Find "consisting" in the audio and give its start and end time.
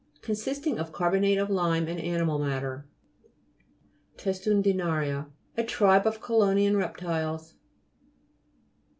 0.23-0.79